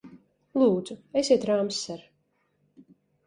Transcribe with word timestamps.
Lūdzu, 0.59 0.95
esiet 1.21 1.45
rāms, 1.51 1.77
ser! 1.89 2.01